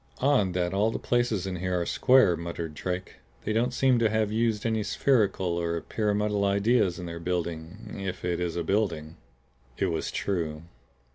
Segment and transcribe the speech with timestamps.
[0.17, 3.17] "Odd that all the places in here are square," muttered Drake.
[3.43, 8.25] "They don't seem to have used any spherical or pyramidal ideas in their building if
[8.25, 9.17] it is a building."
[9.77, 10.63] It was true.